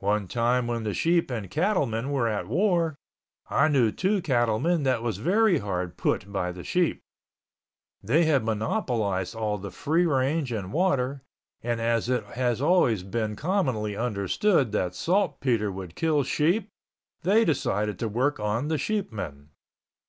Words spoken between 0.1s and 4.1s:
time when the sheep and cattlemen were at war, I knew